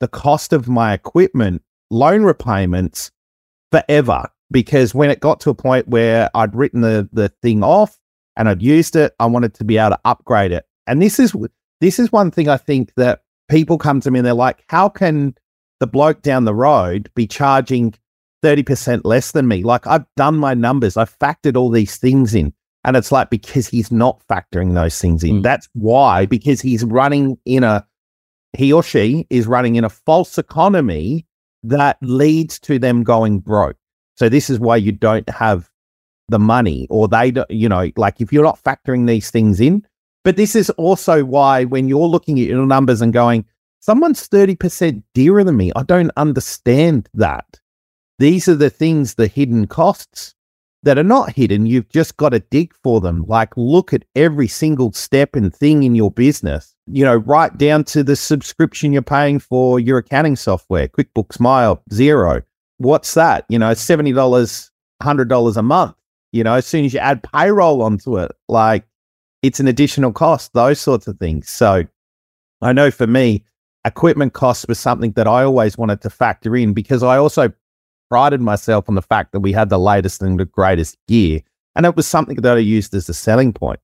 the 0.00 0.08
cost 0.08 0.52
of 0.52 0.68
my 0.68 0.92
equipment, 0.92 1.62
loan 1.90 2.22
repayments 2.22 3.10
forever. 3.70 4.28
Because 4.52 4.94
when 4.94 5.10
it 5.10 5.20
got 5.20 5.40
to 5.40 5.50
a 5.50 5.54
point 5.54 5.88
where 5.88 6.30
I'd 6.34 6.54
written 6.54 6.82
the, 6.82 7.08
the 7.12 7.28
thing 7.28 7.64
off 7.64 7.98
and 8.36 8.48
I'd 8.48 8.62
used 8.62 8.96
it, 8.96 9.14
I 9.18 9.26
wanted 9.26 9.54
to 9.54 9.64
be 9.64 9.78
able 9.78 9.90
to 9.90 10.00
upgrade 10.04 10.52
it. 10.52 10.66
And 10.86 11.00
this 11.00 11.18
is 11.18 11.34
this 11.80 11.98
is 11.98 12.12
one 12.12 12.30
thing 12.30 12.48
I 12.48 12.56
think 12.56 12.92
that 12.96 13.22
people 13.48 13.78
come 13.78 14.00
to 14.00 14.10
me 14.10 14.20
and 14.20 14.26
they're 14.26 14.34
like, 14.34 14.62
how 14.68 14.88
can 14.88 15.34
the 15.80 15.86
bloke 15.86 16.22
down 16.22 16.44
the 16.44 16.54
road 16.54 17.10
be 17.14 17.26
charging 17.26 17.94
30% 18.44 19.02
less 19.04 19.32
than 19.32 19.48
me? 19.48 19.64
Like 19.64 19.86
I've 19.86 20.06
done 20.16 20.36
my 20.36 20.54
numbers, 20.54 20.96
I've 20.96 21.18
factored 21.18 21.56
all 21.56 21.70
these 21.70 21.96
things 21.96 22.34
in. 22.34 22.52
And 22.84 22.96
it's 22.96 23.12
like 23.12 23.30
because 23.30 23.68
he's 23.68 23.92
not 23.92 24.22
factoring 24.28 24.74
those 24.74 24.98
things 25.00 25.22
in. 25.22 25.40
Mm. 25.40 25.42
That's 25.42 25.68
why, 25.72 26.26
because 26.26 26.60
he's 26.60 26.84
running 26.84 27.38
in 27.44 27.62
a, 27.62 27.86
he 28.56 28.72
or 28.72 28.82
she 28.82 29.26
is 29.30 29.46
running 29.46 29.76
in 29.76 29.84
a 29.84 29.88
false 29.88 30.36
economy 30.36 31.26
that 31.62 31.98
leads 32.02 32.58
to 32.60 32.78
them 32.78 33.02
going 33.02 33.38
broke. 33.38 33.76
So 34.16 34.28
this 34.28 34.50
is 34.50 34.58
why 34.58 34.76
you 34.76 34.92
don't 34.92 35.28
have 35.28 35.70
the 36.28 36.38
money 36.38 36.86
or 36.90 37.08
they 37.08 37.30
don't, 37.30 37.50
you 37.50 37.68
know, 37.68 37.90
like 37.96 38.20
if 38.20 38.32
you're 38.32 38.44
not 38.44 38.62
factoring 38.62 39.06
these 39.06 39.30
things 39.30 39.60
in. 39.60 39.86
But 40.24 40.36
this 40.36 40.54
is 40.54 40.70
also 40.70 41.24
why 41.24 41.64
when 41.64 41.88
you're 41.88 42.06
looking 42.06 42.38
at 42.38 42.46
your 42.46 42.66
numbers 42.66 43.00
and 43.00 43.12
going, 43.12 43.44
someone's 43.80 44.28
30% 44.28 45.02
dearer 45.14 45.42
than 45.42 45.56
me, 45.56 45.72
I 45.74 45.82
don't 45.82 46.12
understand 46.16 47.08
that. 47.14 47.60
These 48.18 48.48
are 48.48 48.54
the 48.54 48.70
things, 48.70 49.14
the 49.14 49.26
hidden 49.26 49.66
costs 49.66 50.34
that 50.84 50.98
are 50.98 51.04
not 51.04 51.32
hidden. 51.32 51.66
You've 51.66 51.88
just 51.88 52.16
got 52.16 52.30
to 52.30 52.40
dig 52.40 52.74
for 52.82 53.00
them. 53.00 53.24
Like 53.26 53.56
look 53.56 53.92
at 53.92 54.04
every 54.14 54.48
single 54.48 54.92
step 54.92 55.34
and 55.34 55.54
thing 55.54 55.82
in 55.82 55.94
your 55.94 56.10
business, 56.10 56.74
you 56.86 57.04
know, 57.04 57.16
right 57.16 57.56
down 57.56 57.84
to 57.84 58.02
the 58.02 58.16
subscription 58.16 58.92
you're 58.92 59.02
paying 59.02 59.38
for 59.38 59.80
your 59.80 59.98
accounting 59.98 60.36
software, 60.36 60.88
QuickBooks 60.88 61.34
Smile, 61.34 61.82
Xero. 61.90 62.42
What's 62.82 63.14
that? 63.14 63.44
You 63.48 63.58
know, 63.58 63.70
$70, 63.70 64.70
$100 65.02 65.56
a 65.56 65.62
month. 65.62 65.94
You 66.32 66.42
know, 66.42 66.54
as 66.54 66.66
soon 66.66 66.84
as 66.84 66.94
you 66.94 66.98
add 66.98 67.22
payroll 67.22 67.82
onto 67.82 68.18
it, 68.18 68.32
like 68.48 68.84
it's 69.42 69.60
an 69.60 69.68
additional 69.68 70.12
cost, 70.12 70.52
those 70.54 70.80
sorts 70.80 71.06
of 71.06 71.18
things. 71.18 71.48
So 71.48 71.84
I 72.60 72.72
know 72.72 72.90
for 72.90 73.06
me, 73.06 73.44
equipment 73.84 74.32
costs 74.32 74.66
was 74.66 74.78
something 74.78 75.12
that 75.12 75.28
I 75.28 75.44
always 75.44 75.78
wanted 75.78 76.00
to 76.02 76.10
factor 76.10 76.56
in 76.56 76.72
because 76.72 77.02
I 77.02 77.18
also 77.18 77.52
prided 78.08 78.40
myself 78.40 78.88
on 78.88 78.94
the 78.94 79.02
fact 79.02 79.32
that 79.32 79.40
we 79.40 79.52
had 79.52 79.68
the 79.68 79.78
latest 79.78 80.22
and 80.22 80.40
the 80.40 80.44
greatest 80.44 80.96
gear. 81.06 81.40
And 81.76 81.86
it 81.86 81.96
was 81.96 82.06
something 82.06 82.36
that 82.36 82.56
I 82.56 82.60
used 82.60 82.94
as 82.94 83.08
a 83.08 83.14
selling 83.14 83.52
point. 83.52 83.80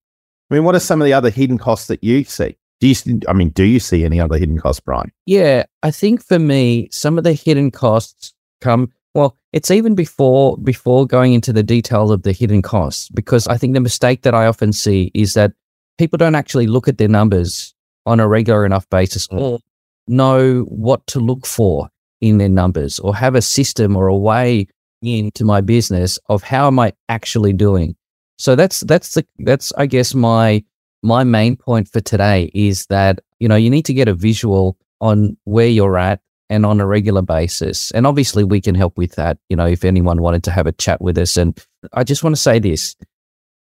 I 0.51 0.55
mean, 0.55 0.65
what 0.65 0.75
are 0.75 0.81
some 0.81 1.01
of 1.01 1.05
the 1.05 1.13
other 1.13 1.31
hidden 1.31 1.59
costs 1.59 1.87
that 1.87 2.03
you 2.03 2.25
see? 2.25 2.57
Do 2.81 2.89
you, 2.89 3.21
I 3.29 3.33
mean, 3.33 3.51
do 3.51 3.65
you 3.65 3.81
see 3.81 4.05
any 4.05 4.21
other 4.21 4.39
hidden 4.39 4.59
costs, 4.59 4.81
Bryan? 4.81 5.11
Yeah, 5.27 5.65
I 5.83 5.91
think 5.91 6.25
for 6.25 6.39
me, 6.39 6.89
some 6.91 7.19
of 7.19 7.25
the 7.25 7.33
hidden 7.33 7.71
costs 7.71 8.33
come 8.61 8.93
well, 9.15 9.37
it's 9.53 9.71
even 9.71 9.95
before 9.95 10.57
before 10.59 11.07
going 11.07 11.33
into 11.33 11.53
the 11.53 11.63
detail 11.63 12.13
of 12.13 12.23
the 12.23 12.33
hidden 12.33 12.63
costs, 12.63 13.09
because 13.09 13.47
I 13.49 13.57
think 13.57 13.75
the 13.75 13.81
mistake 13.81 14.23
that 14.23 14.35
I 14.35 14.47
often 14.47 14.73
see 14.73 15.11
is 15.15 15.35
that 15.35 15.53
people 15.99 16.19
don't 16.19 16.35
actually 16.35 16.67
look 16.67 16.89
at 16.89 16.99
their 16.99 17.09
numbers 17.09 17.75
on 18.07 18.21
a 18.21 18.29
regular 18.29 18.65
enough 18.65 18.89
basis 18.91 19.27
mm. 19.29 19.41
or 19.41 19.59
know 20.07 20.63
what 20.63 21.07
to 21.09 21.21
look 21.21 21.47
for 21.47 21.89
in 22.21 22.39
their 22.39 22.49
numbers 22.49 22.99
or 23.01 23.15
have 23.15 23.35
a 23.35 23.43
system 23.43 23.97
or 23.97 24.07
a 24.07 24.17
way 24.17 24.67
into 25.03 25.45
my 25.45 25.61
business 25.61 26.19
of 26.29 26.43
how 26.43 26.67
am 26.67 26.79
I 26.79 26.93
actually 27.09 27.53
doing. 27.53 27.97
So 28.39 28.55
that's 28.55 28.81
that's 28.81 29.15
the 29.15 29.27
that's 29.41 29.73
I 29.73 29.87
guess 29.87 30.15
my 30.15 30.63
my 31.03 31.25
main 31.25 31.57
point 31.57 31.89
for 31.89 32.01
today 32.01 32.51
is 32.55 32.87
that 32.87 33.21
you 33.39 33.49
know 33.49 33.57
you 33.57 33.71
need 33.71 33.87
to 33.87 33.95
get 33.95 34.09
a 34.09 34.15
visual 34.15 34.77
on 35.01 35.37
where 35.45 35.69
you're 35.69 35.99
at 35.99 36.21
and 36.51 36.65
on 36.65 36.81
a 36.81 36.87
regular 36.87 37.23
basis. 37.23 37.91
And 37.93 38.07
obviously, 38.07 38.45
we 38.45 38.61
can 38.61 38.75
help 38.75 38.97
with 38.97 39.15
that. 39.17 39.39
You 39.49 39.57
know, 39.57 39.67
if 39.67 39.85
anyone 39.85 40.23
wanted 40.23 40.45
to 40.45 40.51
have 40.51 40.67
a 40.67 40.73
chat 40.73 41.01
with 41.01 41.19
us. 41.19 41.37
And 41.37 41.59
I 41.93 42.05
just 42.05 42.23
want 42.23 42.37
to 42.37 42.41
say 42.41 42.59
this 42.59 42.97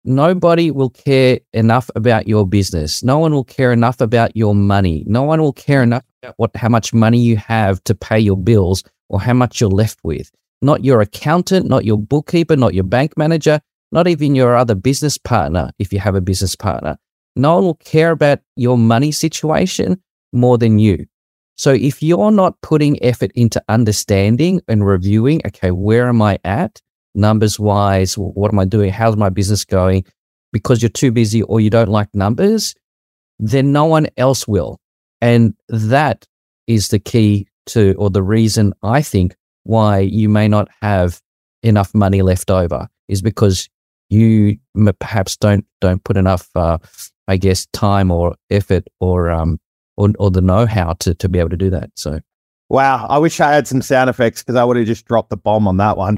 nobody 0.06 0.70
will 0.72 0.92
care 0.92 1.39
enough 1.54 1.89
about 1.96 2.27
your 2.27 2.48
business. 2.48 3.04
No 3.04 3.18
one 3.18 3.34
will 3.34 3.44
care 3.44 3.74
enough 3.74 4.00
about 4.00 4.36
your 4.36 4.54
money. 4.54 5.04
No 5.08 5.24
one 5.24 5.42
will 5.42 5.54
care 5.54 5.82
enough 5.82 6.04
about 6.22 6.36
what, 6.38 6.56
how 6.56 6.70
much 6.70 6.94
money 6.94 7.18
you 7.18 7.38
have 7.38 7.84
to 7.86 7.96
pay 7.96 8.20
your 8.20 8.38
bills 8.38 8.84
or 9.10 9.20
how 9.20 9.34
much 9.34 9.60
you're 9.60 9.70
left 9.70 10.00
with. 10.04 10.32
Not 10.62 10.86
your 10.86 11.01
accountant, 11.01 11.68
not 11.68 11.86
your 11.86 11.98
bookkeeper, 11.98 12.56
not 12.56 12.74
your 12.74 12.84
bank 12.84 13.18
manager, 13.18 13.60
not 13.92 14.08
even 14.08 14.36
your 14.36 14.56
other 14.56 14.75
business 14.75 15.18
partner, 15.18 15.72
if 15.80 15.92
you 15.92 16.00
have 16.00 16.15
a 16.15 16.22
business 16.22 16.56
partner. 16.56 16.98
No 17.36 17.56
one 17.56 17.63
will 17.65 17.75
care 17.75 18.12
about 18.12 18.39
your 18.56 18.77
money 18.77 19.12
situation 19.12 20.01
more 20.32 20.58
than 20.58 20.80
you. 20.80 21.06
So 21.56 21.72
if 21.72 22.04
you're 22.04 22.32
not 22.32 22.60
putting 22.62 23.02
effort 23.04 23.32
into 23.36 23.64
understanding 23.70 24.62
and 24.68 24.86
reviewing, 24.86 25.42
okay, 25.48 25.72
where 25.72 26.08
am 26.08 26.22
I 26.22 26.40
at 26.44 26.82
numbers 27.14 27.60
wise? 27.60 28.18
What 28.18 28.52
am 28.52 28.60
I 28.60 28.66
doing? 28.66 28.92
How's 28.92 29.16
my 29.16 29.30
business 29.30 29.64
going? 29.64 30.06
Because 30.52 30.82
you're 30.82 30.90
too 30.90 31.12
busy 31.12 31.42
or 31.44 31.60
you 31.60 31.70
don't 31.70 31.90
like 31.90 32.10
numbers, 32.14 32.76
then 33.40 33.72
no 33.72 33.86
one 33.86 34.08
else 34.18 34.48
will. 34.48 34.80
And 35.22 35.54
that 35.70 36.26
is 36.68 36.90
the 36.90 37.00
key 37.00 37.48
to, 37.68 37.96
or 37.98 38.10
the 38.10 38.24
reason 38.24 38.74
I 38.84 39.02
think 39.02 39.36
why 39.64 40.00
you 40.00 40.30
may 40.30 40.48
not 40.48 40.68
have 40.82 41.22
enough 41.64 41.94
money 41.94 42.22
left 42.22 42.52
over 42.52 42.88
is 43.08 43.22
because 43.22 43.70
you 44.10 44.58
perhaps 45.00 45.36
don't 45.38 45.66
don't 45.82 46.04
put 46.04 46.18
enough, 46.18 46.50
uh, 46.56 46.78
I 47.28 47.38
guess, 47.38 47.66
time 47.74 48.12
or 48.12 48.36
effort 48.52 48.88
or 49.00 49.32
um, 49.32 49.60
or, 49.98 50.10
or 50.20 50.32
the 50.32 50.42
know-how 50.42 50.94
to 50.94 51.14
to 51.16 51.30
be 51.30 51.40
able 51.40 51.50
to 51.50 51.58
do 51.58 51.70
that. 51.70 51.92
So, 51.96 52.20
wow, 52.70 53.06
I 53.08 53.18
wish 53.18 53.40
I 53.40 53.52
had 53.54 53.68
some 53.68 53.82
sound 53.82 54.10
effects 54.10 54.42
because 54.42 54.56
I 54.56 54.64
would 54.64 54.78
have 54.78 54.86
just 54.86 55.06
dropped 55.06 55.30
the 55.30 55.38
bomb 55.38 55.68
on 55.68 55.78
that 55.78 55.98
one. 55.98 56.18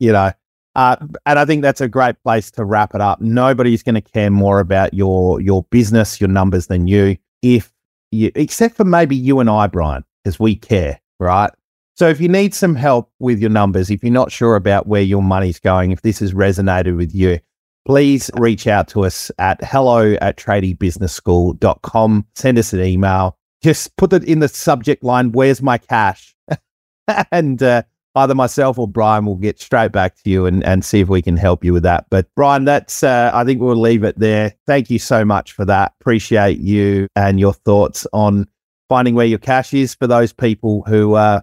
You 0.00 0.12
know, 0.12 0.32
uh, 0.74 0.96
and 1.24 1.38
I 1.38 1.44
think 1.44 1.62
that's 1.62 1.80
a 1.80 1.88
great 1.88 2.20
place 2.22 2.50
to 2.52 2.64
wrap 2.64 2.94
it 2.94 3.00
up. 3.00 3.20
Nobody's 3.20 3.82
going 3.82 3.94
to 3.94 4.00
care 4.00 4.30
more 4.30 4.60
about 4.60 4.94
your 4.94 5.40
your 5.40 5.64
business, 5.70 6.20
your 6.20 6.28
numbers 6.28 6.66
than 6.66 6.86
you, 6.86 7.16
if 7.42 7.72
you, 8.10 8.30
except 8.34 8.76
for 8.76 8.84
maybe 8.84 9.16
you 9.16 9.40
and 9.40 9.50
I, 9.50 9.66
Bryan, 9.66 10.04
because 10.22 10.40
we 10.40 10.56
care, 10.56 11.00
right? 11.20 11.50
So 11.96 12.08
if 12.08 12.20
you 12.20 12.28
need 12.28 12.54
some 12.54 12.74
help 12.74 13.12
with 13.20 13.38
your 13.38 13.50
numbers, 13.50 13.88
if 13.88 14.02
you're 14.02 14.12
not 14.12 14.32
sure 14.32 14.56
about 14.56 14.88
where 14.88 15.02
your 15.02 15.22
money's 15.22 15.60
going, 15.60 15.92
if 15.92 16.02
this 16.02 16.18
has 16.18 16.34
resonated 16.34 16.96
with 16.96 17.14
you, 17.14 17.38
please 17.84 18.30
reach 18.36 18.66
out 18.66 18.88
to 18.88 19.04
us 19.04 19.30
at 19.38 19.62
hello 19.64 20.14
at 20.20 20.36
tradiebusinessschool.com. 20.36 22.26
Send 22.34 22.58
us 22.58 22.72
an 22.72 22.80
email. 22.80 23.38
Just 23.62 23.96
put 23.96 24.12
it 24.12 24.24
in 24.24 24.40
the 24.40 24.48
subject 24.48 25.02
line, 25.02 25.32
where's 25.32 25.62
my 25.62 25.78
cash? 25.78 26.34
and 27.32 27.62
uh, 27.62 27.82
either 28.14 28.34
myself 28.34 28.78
or 28.78 28.86
Bryan 28.86 29.24
will 29.26 29.36
get 29.36 29.60
straight 29.60 29.92
back 29.92 30.16
to 30.22 30.30
you 30.30 30.46
and, 30.46 30.62
and 30.64 30.84
see 30.84 31.00
if 31.00 31.08
we 31.08 31.22
can 31.22 31.36
help 31.36 31.64
you 31.64 31.72
with 31.72 31.82
that. 31.82 32.06
But 32.10 32.26
Bryan, 32.34 32.64
that's, 32.64 33.02
uh, 33.02 33.30
I 33.32 33.44
think 33.44 33.60
we'll 33.60 33.76
leave 33.76 34.04
it 34.04 34.18
there. 34.18 34.54
Thank 34.66 34.90
you 34.90 34.98
so 34.98 35.24
much 35.24 35.52
for 35.52 35.64
that. 35.64 35.94
Appreciate 36.00 36.58
you 36.58 37.08
and 37.16 37.40
your 37.40 37.54
thoughts 37.54 38.06
on 38.12 38.46
finding 38.88 39.14
where 39.14 39.26
your 39.26 39.38
cash 39.38 39.72
is 39.74 39.94
for 39.94 40.06
those 40.06 40.32
people 40.32 40.82
who 40.86 41.14
uh, 41.14 41.40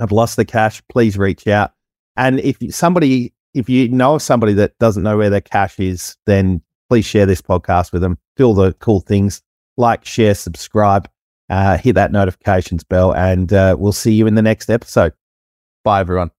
have 0.00 0.12
lost 0.12 0.36
the 0.36 0.44
cash. 0.44 0.82
Please 0.88 1.16
reach 1.16 1.46
out. 1.46 1.72
And 2.16 2.40
if 2.40 2.58
somebody 2.74 3.33
if 3.54 3.68
you 3.68 3.88
know 3.88 4.16
of 4.16 4.22
somebody 4.22 4.52
that 4.54 4.76
doesn't 4.78 5.02
know 5.02 5.16
where 5.16 5.30
their 5.30 5.40
cash 5.40 5.78
is, 5.78 6.16
then 6.26 6.60
please 6.88 7.06
share 7.06 7.26
this 7.26 7.40
podcast 7.40 7.92
with 7.92 8.02
them. 8.02 8.18
Do 8.36 8.44
all 8.44 8.54
the 8.54 8.72
cool 8.74 9.00
things 9.00 9.42
like, 9.76 10.04
share, 10.04 10.34
subscribe, 10.34 11.08
uh, 11.48 11.78
hit 11.78 11.94
that 11.94 12.12
notifications 12.12 12.84
bell, 12.84 13.14
and 13.14 13.52
uh, 13.52 13.76
we'll 13.78 13.92
see 13.92 14.12
you 14.12 14.26
in 14.26 14.34
the 14.34 14.42
next 14.42 14.70
episode. 14.70 15.12
Bye, 15.84 16.00
everyone. 16.00 16.30